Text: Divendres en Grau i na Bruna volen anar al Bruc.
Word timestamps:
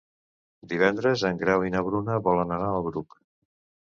Divendres 0.69 1.25
en 1.29 1.37
Grau 1.41 1.65
i 1.67 1.73
na 1.75 1.83
Bruna 1.89 2.15
volen 2.29 2.55
anar 2.57 2.71
al 2.71 2.81
Bruc. 2.89 3.19